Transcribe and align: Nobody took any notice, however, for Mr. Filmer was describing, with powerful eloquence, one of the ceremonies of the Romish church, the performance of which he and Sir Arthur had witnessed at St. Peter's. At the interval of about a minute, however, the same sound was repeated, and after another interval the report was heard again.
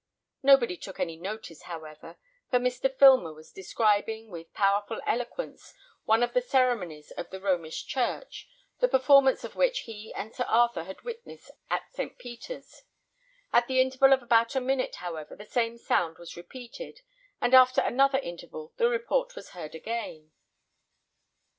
Nobody 0.41 0.77
took 0.77 0.99
any 0.99 1.15
notice, 1.15 1.61
however, 1.61 2.17
for 2.49 2.57
Mr. 2.57 2.91
Filmer 2.91 3.31
was 3.35 3.51
describing, 3.51 4.31
with 4.31 4.51
powerful 4.51 4.99
eloquence, 5.05 5.75
one 6.05 6.23
of 6.23 6.33
the 6.33 6.41
ceremonies 6.41 7.11
of 7.11 7.29
the 7.29 7.39
Romish 7.39 7.85
church, 7.85 8.49
the 8.79 8.87
performance 8.87 9.43
of 9.43 9.55
which 9.55 9.81
he 9.81 10.11
and 10.15 10.33
Sir 10.33 10.45
Arthur 10.45 10.85
had 10.85 11.03
witnessed 11.03 11.51
at 11.69 11.93
St. 11.93 12.17
Peter's. 12.17 12.81
At 13.53 13.67
the 13.67 13.79
interval 13.79 14.11
of 14.11 14.23
about 14.23 14.55
a 14.55 14.59
minute, 14.59 14.95
however, 14.95 15.35
the 15.35 15.45
same 15.45 15.77
sound 15.77 16.17
was 16.17 16.35
repeated, 16.35 17.01
and 17.39 17.53
after 17.53 17.81
another 17.81 18.17
interval 18.17 18.73
the 18.77 18.89
report 18.89 19.35
was 19.35 19.49
heard 19.51 19.75
again. 19.75 20.31